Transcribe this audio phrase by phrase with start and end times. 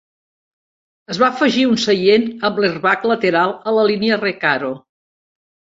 [1.15, 4.77] Es va afegir un seient amb airbag lateral a la línia Recaro.